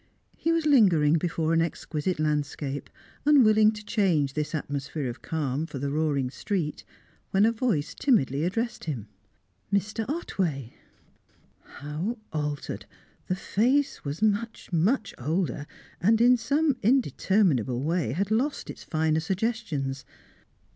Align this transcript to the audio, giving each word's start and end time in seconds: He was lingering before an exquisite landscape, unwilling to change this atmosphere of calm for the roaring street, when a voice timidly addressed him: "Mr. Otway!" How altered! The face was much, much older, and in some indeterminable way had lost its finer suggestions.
He 0.35 0.51
was 0.51 0.65
lingering 0.65 1.19
before 1.19 1.53
an 1.53 1.61
exquisite 1.61 2.17
landscape, 2.19 2.89
unwilling 3.23 3.71
to 3.73 3.85
change 3.85 4.33
this 4.33 4.55
atmosphere 4.55 5.07
of 5.07 5.21
calm 5.21 5.67
for 5.67 5.77
the 5.77 5.91
roaring 5.91 6.31
street, 6.31 6.83
when 7.29 7.45
a 7.45 7.51
voice 7.51 7.93
timidly 7.93 8.43
addressed 8.43 8.85
him: 8.85 9.09
"Mr. 9.71 10.03
Otway!" 10.09 10.73
How 11.61 12.17
altered! 12.33 12.87
The 13.27 13.35
face 13.35 14.03
was 14.03 14.23
much, 14.23 14.73
much 14.73 15.13
older, 15.19 15.67
and 16.01 16.19
in 16.19 16.35
some 16.35 16.77
indeterminable 16.81 17.83
way 17.83 18.13
had 18.13 18.31
lost 18.31 18.71
its 18.71 18.83
finer 18.83 19.19
suggestions. 19.19 20.03